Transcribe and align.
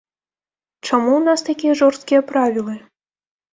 Чаму 0.87 1.09
ў 1.09 1.19
нас 1.27 1.39
такія 1.51 1.73
жорсткія 1.83 2.21
правілы? 2.35 2.75